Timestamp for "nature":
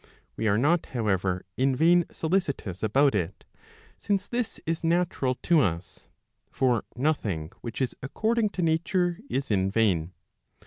8.63-9.19